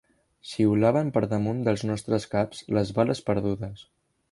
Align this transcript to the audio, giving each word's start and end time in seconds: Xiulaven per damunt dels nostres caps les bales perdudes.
Xiulaven 0.51 1.11
per 1.17 1.23
damunt 1.33 1.59
dels 1.67 1.85
nostres 1.91 2.27
caps 2.33 2.65
les 2.79 2.95
bales 2.99 3.25
perdudes. 3.31 3.89